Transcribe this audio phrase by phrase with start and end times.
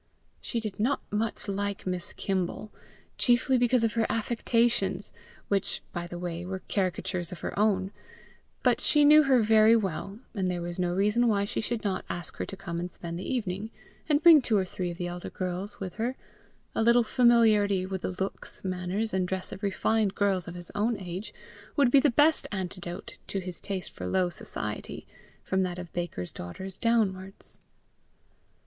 [0.41, 2.71] She did not much like Miss Kimble,
[3.19, 5.13] chiefly because of her affectations
[5.47, 7.91] which, by the way, were caricatures of her own;
[8.63, 12.03] but she knew her very well, and there was no reason why she should not
[12.09, 13.69] ask her to come and spend the evening,
[14.09, 16.15] and bring two or three of the elder girls with her:
[16.73, 20.97] a little familiarity with the looks, manners, and dress of refined girls of his own
[20.99, 21.31] age,
[21.75, 25.05] would be the best antidote to his taste for low society,
[25.43, 27.59] from that of bakers' daughters downwards.